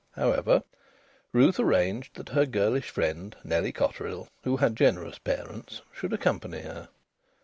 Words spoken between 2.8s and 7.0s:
friend, Nellie Cotterill, who had generous parents, should accompany her.